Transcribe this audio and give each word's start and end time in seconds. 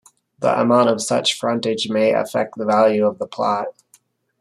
The 0.39 0.59
amount 0.59 0.89
of 0.89 0.99
such 0.99 1.37
frontage 1.37 1.87
may 1.87 2.11
affect 2.11 2.57
the 2.57 2.65
value 2.65 3.05
of 3.05 3.19
the 3.19 3.27
plot. 3.27 3.67